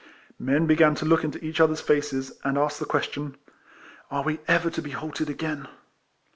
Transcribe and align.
Men 0.39 0.65
began 0.65 0.95
to 0.95 1.05
look 1.05 1.23
into 1.23 1.45
each 1.45 1.59
other's 1.59 1.79
faces, 1.79 2.31
and 2.43 2.57
ask 2.57 2.79
the 2.79 2.85
question" 2.87 3.37
Are 4.09 4.23
we 4.23 4.39
ever 4.47 4.71
to 4.71 4.81
be 4.81 4.89
halted 4.89 5.29
again? 5.29 5.67